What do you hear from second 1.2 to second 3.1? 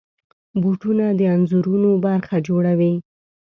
انځورونو برخه جوړوي.